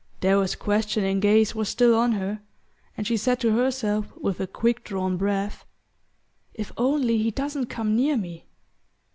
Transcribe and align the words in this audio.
Darrow's 0.19 0.55
questioning 0.55 1.19
gaze 1.19 1.53
was 1.53 1.69
still 1.69 1.93
on 1.93 2.13
her, 2.13 2.41
and 2.97 3.05
she 3.05 3.15
said 3.15 3.39
to 3.41 3.51
herself 3.51 4.11
with 4.17 4.39
a 4.39 4.47
quick 4.47 4.83
drawn 4.83 5.15
breath: 5.15 5.63
"If 6.55 6.71
only 6.75 7.19
he 7.19 7.29
doesn't 7.29 7.67
come 7.67 7.95
near 7.95 8.17
me!" 8.17 8.47